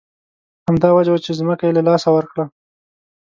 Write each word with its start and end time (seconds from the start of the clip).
همدا 0.67 0.89
وجه 0.95 1.11
وه 1.13 1.19
چې 1.25 1.31
ځمکه 1.39 1.63
یې 1.67 1.75
له 1.77 1.83
لاسه 1.87 2.09
ورکړه. 2.13 2.45